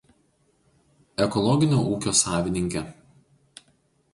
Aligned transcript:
Ekologinio 1.25 1.81
ūkio 1.91 2.15
savininkė. 2.21 2.85